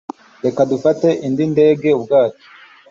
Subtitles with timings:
[0.43, 2.43] reka dufate indi ndege-ubwato